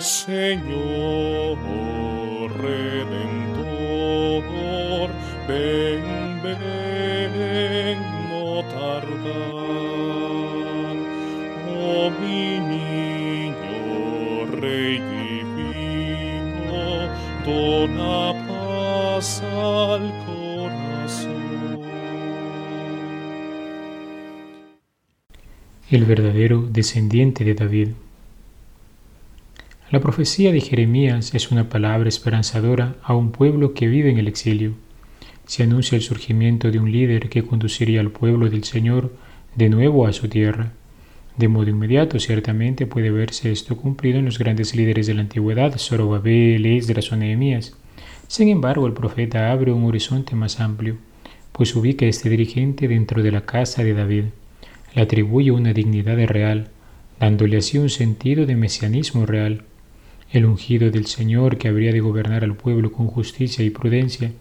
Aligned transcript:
Señor 0.00 1.58
Redentor, 2.62 3.64
ven, 5.48 6.40
ven, 6.42 7.98
no 8.30 8.62
tardar. 8.68 9.08
Oh 11.68 12.10
mi 12.20 12.60
niño 12.60 14.46
Rey 14.60 15.00
divino, 15.56 16.80
dona 17.44 18.18
paz 18.46 19.42
al 19.42 20.04
corazón. 20.26 21.80
El 25.90 26.04
verdadero 26.04 26.62
descendiente 26.62 27.44
de 27.44 27.54
David. 27.54 27.88
La 29.90 30.00
profecía 30.00 30.52
de 30.52 30.60
Jeremías 30.60 31.34
es 31.34 31.50
una 31.50 31.70
palabra 31.70 32.10
esperanzadora 32.10 32.96
a 33.02 33.14
un 33.14 33.32
pueblo 33.32 33.72
que 33.72 33.88
vive 33.88 34.10
en 34.10 34.18
el 34.18 34.28
exilio. 34.28 34.74
Se 35.46 35.62
anuncia 35.62 35.96
el 35.96 36.02
surgimiento 36.02 36.70
de 36.70 36.78
un 36.78 36.92
líder 36.92 37.30
que 37.30 37.42
conduciría 37.42 38.00
al 38.00 38.10
pueblo 38.10 38.50
del 38.50 38.64
Señor 38.64 39.10
de 39.54 39.70
nuevo 39.70 40.06
a 40.06 40.12
su 40.12 40.28
tierra. 40.28 40.72
De 41.38 41.48
modo 41.48 41.70
inmediato, 41.70 42.20
ciertamente 42.20 42.84
puede 42.84 43.10
verse 43.10 43.50
esto 43.50 43.78
cumplido 43.78 44.18
en 44.18 44.26
los 44.26 44.38
grandes 44.38 44.76
líderes 44.76 45.06
de 45.06 45.14
la 45.14 45.22
antigüedad, 45.22 45.78
Zorobabel, 45.78 46.66
Esdras 46.66 47.10
o 47.12 47.16
Nehemías. 47.16 47.74
Sin 48.26 48.48
embargo, 48.48 48.86
el 48.86 48.92
profeta 48.92 49.50
abre 49.50 49.72
un 49.72 49.84
horizonte 49.84 50.36
más 50.36 50.60
amplio, 50.60 50.98
pues 51.52 51.74
ubica 51.74 52.04
a 52.04 52.10
este 52.10 52.28
dirigente 52.28 52.88
dentro 52.88 53.22
de 53.22 53.32
la 53.32 53.46
casa 53.46 53.82
de 53.82 53.94
David. 53.94 54.24
Le 54.94 55.00
atribuye 55.00 55.50
una 55.50 55.72
dignidad 55.72 56.18
real, 56.26 56.68
dándole 57.18 57.56
así 57.56 57.78
un 57.78 57.88
sentido 57.88 58.44
de 58.44 58.54
mesianismo 58.54 59.24
real 59.24 59.64
el 60.30 60.44
ungido 60.44 60.90
del 60.90 61.06
Señor 61.06 61.56
que 61.56 61.68
habría 61.68 61.92
de 61.92 62.00
gobernar 62.00 62.44
al 62.44 62.54
pueblo 62.54 62.92
con 62.92 63.06
justicia 63.06 63.64
y 63.64 63.70
prudencia, 63.70 64.32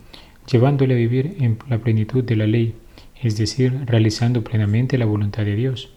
llevándole 0.52 0.94
a 0.94 0.98
vivir 0.98 1.38
en 1.40 1.58
la 1.70 1.78
plenitud 1.80 2.24
de 2.24 2.36
la 2.36 2.48
ley, 2.48 2.76
es 3.22 3.38
decir, 3.38 3.86
realizando 3.86 4.44
plenamente 4.44 4.98
la 4.98 5.06
voluntad 5.06 5.46
de 5.46 5.56
Dios. 5.56 5.90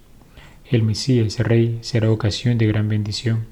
El 0.70 0.82
Mesías, 0.84 1.38
Rey, 1.40 1.78
será 1.80 2.10
ocasión 2.10 2.56
de 2.56 2.66
gran 2.66 2.88
bendición, 2.88 3.46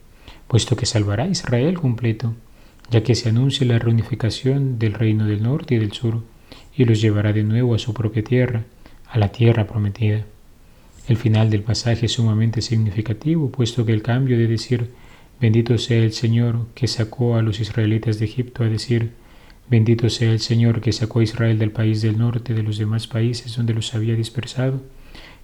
puesto 0.47 0.77
que 0.77 0.87
salvará 0.87 1.25
a 1.25 1.29
Israel 1.29 1.79
completo, 1.79 2.35
ya 2.91 3.03
que 3.03 3.15
se 3.15 3.29
anuncia 3.29 3.67
la 3.67 3.79
reunificación 3.79 4.79
del 4.79 4.95
reino 4.95 5.27
del 5.27 5.43
norte 5.43 5.75
y 5.75 5.79
del 5.79 5.93
sur, 5.93 6.23
y 6.77 6.85
los 6.85 7.01
llevará 7.01 7.33
de 7.33 7.43
nuevo 7.43 7.75
a 7.75 7.79
su 7.79 7.93
propia 7.93 8.23
tierra, 8.23 8.65
a 9.11 9.19
la 9.19 9.31
tierra 9.31 9.67
prometida. 9.67 10.25
El 11.09 11.17
final 11.17 11.51
del 11.51 11.63
pasaje 11.63 12.07
es 12.07 12.13
sumamente 12.13 12.63
significativo, 12.63 13.51
puesto 13.51 13.85
que 13.85 13.93
el 13.93 14.03
cambio 14.03 14.39
de 14.39 14.47
decir 14.47 14.91
Bendito 15.41 15.79
sea 15.79 16.03
el 16.03 16.13
Señor 16.13 16.67
que 16.75 16.89
sacó 16.89 17.37
a 17.37 17.43
los 17.43 17.61
israelitas 17.61 18.19
de 18.19 18.25
Egipto, 18.25 18.65
a 18.65 18.69
decir, 18.69 19.13
bendito 19.71 20.11
sea 20.11 20.33
el 20.33 20.41
Señor 20.41 20.81
que 20.81 20.93
sacó 20.93 21.21
a 21.21 21.23
Israel 21.23 21.61
del 21.61 21.71
país 21.71 22.03
del 22.03 22.19
norte, 22.19 22.55
de 22.55 22.65
los 22.65 22.77
demás 22.77 23.07
países 23.07 23.57
donde 23.57 23.73
los 23.73 23.95
había 23.95 24.17
dispersado. 24.17 24.83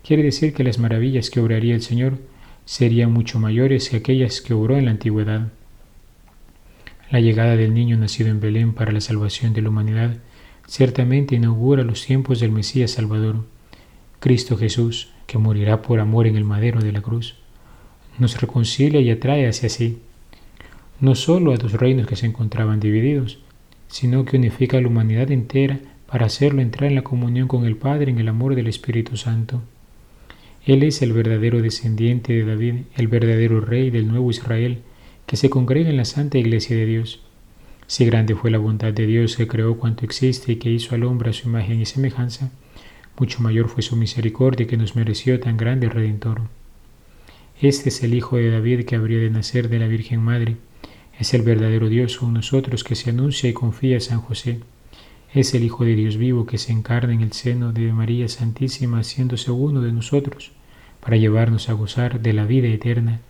Quiere 0.02 0.24
decir 0.24 0.52
que 0.52 0.64
las 0.64 0.80
maravillas 0.80 1.30
que 1.30 1.38
obraría 1.38 1.76
el 1.76 1.82
Señor 1.82 2.18
serían 2.64 3.12
mucho 3.12 3.38
mayores 3.38 3.88
que 3.88 3.98
aquellas 3.98 4.40
que 4.40 4.52
obró 4.52 4.76
en 4.76 4.86
la 4.86 4.90
antigüedad. 4.90 5.52
La 7.12 7.20
llegada 7.20 7.54
del 7.54 7.72
niño 7.72 7.96
nacido 7.96 8.30
en 8.30 8.40
Belén 8.40 8.74
para 8.74 8.90
la 8.90 9.00
salvación 9.00 9.52
de 9.52 9.62
la 9.62 9.68
humanidad 9.68 10.16
ciertamente 10.66 11.36
inaugura 11.36 11.84
los 11.84 12.04
tiempos 12.04 12.40
del 12.40 12.50
Mesías 12.50 12.90
Salvador, 12.90 13.44
Cristo 14.18 14.56
Jesús, 14.56 15.12
que 15.28 15.38
morirá 15.38 15.82
por 15.82 16.00
amor 16.00 16.26
en 16.26 16.34
el 16.34 16.44
madero 16.44 16.80
de 16.80 16.90
la 16.90 17.02
cruz 17.02 17.36
nos 18.18 18.40
reconcilia 18.40 19.00
y 19.00 19.10
atrae 19.10 19.48
hacia 19.48 19.68
sí, 19.68 19.98
no 21.00 21.14
solo 21.14 21.52
a 21.52 21.56
dos 21.56 21.72
reinos 21.72 22.06
que 22.06 22.16
se 22.16 22.26
encontraban 22.26 22.80
divididos, 22.80 23.40
sino 23.88 24.24
que 24.24 24.36
unifica 24.36 24.78
a 24.78 24.80
la 24.80 24.88
humanidad 24.88 25.30
entera 25.30 25.80
para 26.06 26.26
hacerlo 26.26 26.62
entrar 26.62 26.88
en 26.88 26.94
la 26.94 27.02
comunión 27.02 27.48
con 27.48 27.64
el 27.64 27.76
Padre 27.76 28.10
en 28.10 28.18
el 28.18 28.28
amor 28.28 28.54
del 28.54 28.68
Espíritu 28.68 29.16
Santo. 29.16 29.62
Él 30.64 30.82
es 30.82 31.02
el 31.02 31.12
verdadero 31.12 31.60
descendiente 31.60 32.32
de 32.32 32.44
David, 32.44 32.74
el 32.96 33.08
verdadero 33.08 33.60
rey 33.60 33.90
del 33.90 34.08
nuevo 34.08 34.30
Israel, 34.30 34.78
que 35.26 35.36
se 35.36 35.50
congrega 35.50 35.90
en 35.90 35.96
la 35.96 36.04
Santa 36.04 36.38
Iglesia 36.38 36.76
de 36.76 36.86
Dios. 36.86 37.20
Si 37.86 38.06
grande 38.06 38.34
fue 38.34 38.50
la 38.50 38.58
bondad 38.58 38.92
de 38.92 39.06
Dios 39.06 39.36
que 39.36 39.46
creó 39.46 39.76
cuanto 39.76 40.04
existe 40.04 40.52
y 40.52 40.56
que 40.56 40.70
hizo 40.70 40.94
al 40.94 41.04
hombre 41.04 41.30
a 41.30 41.32
su 41.32 41.48
imagen 41.48 41.80
y 41.80 41.86
semejanza, 41.86 42.50
mucho 43.18 43.40
mayor 43.40 43.68
fue 43.68 43.82
su 43.82 43.94
misericordia 43.96 44.66
que 44.66 44.76
nos 44.76 44.96
mereció 44.96 45.38
tan 45.38 45.56
grande 45.56 45.88
Redentor. 45.88 46.42
Este 47.64 47.88
es 47.88 48.02
el 48.02 48.12
Hijo 48.12 48.36
de 48.36 48.50
David 48.50 48.84
que 48.84 48.94
habría 48.94 49.18
de 49.20 49.30
nacer 49.30 49.70
de 49.70 49.78
la 49.78 49.86
Virgen 49.86 50.20
Madre. 50.20 50.58
Es 51.18 51.32
el 51.32 51.40
verdadero 51.40 51.88
Dios 51.88 52.18
con 52.18 52.34
nosotros 52.34 52.84
que 52.84 52.94
se 52.94 53.08
anuncia 53.08 53.48
y 53.48 53.54
confía 53.54 53.96
a 53.96 54.00
San 54.00 54.20
José. 54.20 54.60
Es 55.32 55.54
el 55.54 55.64
Hijo 55.64 55.86
de 55.86 55.94
Dios 55.94 56.18
vivo 56.18 56.44
que 56.44 56.58
se 56.58 56.72
encarna 56.72 57.14
en 57.14 57.22
el 57.22 57.32
seno 57.32 57.72
de 57.72 57.90
María 57.94 58.28
Santísima 58.28 58.98
haciéndose 58.98 59.50
uno 59.50 59.80
de 59.80 59.92
nosotros 59.92 60.52
para 61.00 61.16
llevarnos 61.16 61.70
a 61.70 61.72
gozar 61.72 62.20
de 62.20 62.34
la 62.34 62.44
vida 62.44 62.68
eterna 62.68 63.20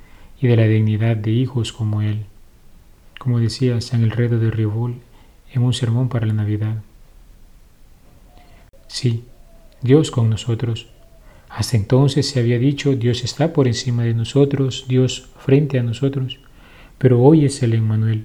y 0.41 0.49
de 0.49 0.56
la 0.56 0.66
dignidad 0.66 1.16
de 1.16 1.31
hijos 1.31 1.72
como 1.72 2.03
Él. 2.03 2.25
Como 3.21 3.39
decía 3.39 3.81
San 3.81 4.03
Elredo 4.03 4.41
de 4.41 4.51
Ribol 4.51 4.97
en 5.53 5.62
un 5.62 5.72
sermón 5.72 6.09
para 6.09 6.27
la 6.27 6.33
Navidad. 6.33 6.83
Sí, 8.89 9.22
Dios 9.81 10.11
con 10.11 10.28
nosotros 10.28 10.89
hasta 11.54 11.76
entonces 11.76 12.28
se 12.28 12.41
había 12.41 12.59
dicho, 12.59 12.97
Dios 12.97 13.22
está 13.22 13.53
por 13.53 13.69
encima 13.69 14.03
de 14.03 14.12
nosotros, 14.12 14.87
Dios 14.88 15.28
frente 15.38 15.78
a 15.78 15.84
nosotros, 15.84 16.41
pero 16.98 17.22
hoy 17.22 17.44
es 17.44 17.62
el 17.62 17.75
Emmanuel. 17.75 18.25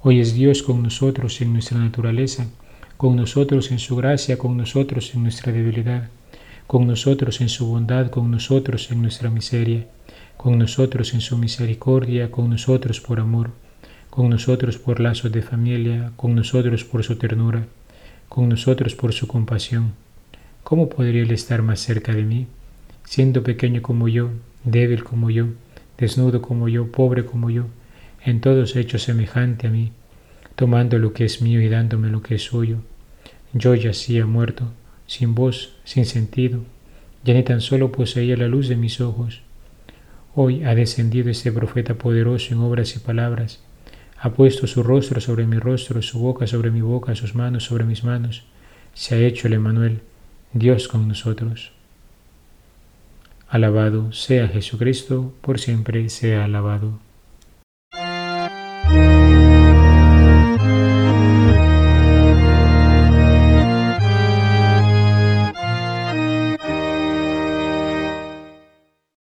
Hoy 0.00 0.20
es 0.20 0.34
Dios 0.34 0.62
con 0.62 0.80
nosotros 0.80 1.40
en 1.40 1.52
nuestra 1.52 1.78
naturaleza, 1.78 2.46
con 2.96 3.16
nosotros 3.16 3.72
en 3.72 3.80
su 3.80 3.96
gracia, 3.96 4.38
con 4.38 4.56
nosotros 4.56 5.12
en 5.12 5.24
nuestra 5.24 5.52
debilidad, 5.52 6.08
con 6.68 6.86
nosotros 6.86 7.40
en 7.40 7.48
su 7.48 7.66
bondad, 7.66 8.10
con 8.10 8.30
nosotros 8.30 8.92
en 8.92 9.02
nuestra 9.02 9.28
miseria, 9.28 9.88
con 10.36 10.56
nosotros 10.56 11.14
en 11.14 11.20
su 11.20 11.36
misericordia, 11.36 12.30
con 12.30 12.48
nosotros 12.48 13.00
por 13.00 13.18
amor, 13.18 13.50
con 14.08 14.30
nosotros 14.30 14.78
por 14.78 15.00
lazos 15.00 15.32
de 15.32 15.42
familia, 15.42 16.12
con 16.14 16.36
nosotros 16.36 16.84
por 16.84 17.02
su 17.02 17.16
ternura, 17.16 17.66
con 18.28 18.48
nosotros 18.48 18.94
por 18.94 19.12
su 19.12 19.26
compasión 19.26 19.94
¿Cómo 20.72 20.88
podría 20.88 21.20
Él 21.20 21.30
estar 21.32 21.60
más 21.60 21.80
cerca 21.80 22.14
de 22.14 22.22
mí, 22.22 22.46
siendo 23.04 23.42
pequeño 23.42 23.82
como 23.82 24.08
yo, 24.08 24.30
débil 24.64 25.04
como 25.04 25.28
yo, 25.28 25.48
desnudo 25.98 26.40
como 26.40 26.66
yo, 26.66 26.90
pobre 26.90 27.26
como 27.26 27.50
yo, 27.50 27.66
en 28.24 28.40
todos 28.40 28.74
hechos 28.74 29.02
semejante 29.02 29.66
a 29.66 29.70
mí, 29.70 29.92
tomando 30.54 30.98
lo 30.98 31.12
que 31.12 31.26
es 31.26 31.42
mío 31.42 31.60
y 31.60 31.68
dándome 31.68 32.08
lo 32.08 32.22
que 32.22 32.36
es 32.36 32.44
suyo? 32.44 32.78
Yo 33.52 33.74
yacía 33.74 34.24
muerto, 34.24 34.72
sin 35.06 35.34
voz, 35.34 35.76
sin 35.84 36.06
sentido, 36.06 36.60
ya 37.22 37.34
ni 37.34 37.42
tan 37.42 37.60
solo 37.60 37.92
poseía 37.92 38.38
la 38.38 38.48
luz 38.48 38.68
de 38.68 38.76
mis 38.76 38.98
ojos. 39.02 39.42
Hoy 40.34 40.64
ha 40.64 40.74
descendido 40.74 41.28
este 41.28 41.52
profeta 41.52 41.96
poderoso 41.96 42.54
en 42.54 42.60
obras 42.60 42.96
y 42.96 42.98
palabras, 42.98 43.62
ha 44.18 44.30
puesto 44.30 44.66
su 44.66 44.82
rostro 44.82 45.20
sobre 45.20 45.46
mi 45.46 45.58
rostro, 45.58 46.00
su 46.00 46.18
boca 46.18 46.46
sobre 46.46 46.70
mi 46.70 46.80
boca, 46.80 47.14
sus 47.14 47.34
manos 47.34 47.64
sobre 47.64 47.84
mis 47.84 48.04
manos, 48.04 48.44
se 48.94 49.14
ha 49.14 49.18
hecho 49.18 49.48
el 49.48 49.52
Emanuel, 49.52 50.00
Dios 50.54 50.86
con 50.86 51.08
nosotros. 51.08 51.72
Alabado 53.48 54.12
sea 54.12 54.48
Jesucristo, 54.48 55.32
por 55.40 55.58
siempre 55.58 56.10
sea 56.10 56.44
alabado. 56.44 56.98